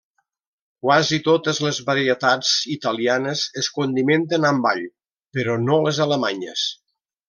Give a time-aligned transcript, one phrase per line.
[0.85, 4.85] Quasi totes les varietats italianes es condimenten amb all,
[5.39, 6.71] però no les alemanyes.